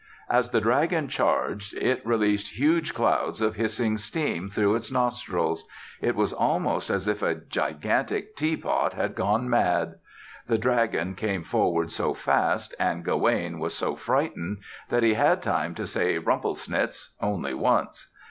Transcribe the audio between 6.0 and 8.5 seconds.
It was almost as if a gigantic